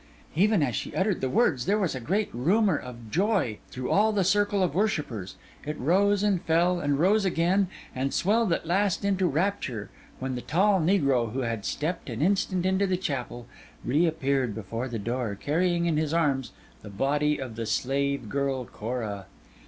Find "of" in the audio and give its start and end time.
2.75-3.11, 4.63-4.73, 17.39-17.55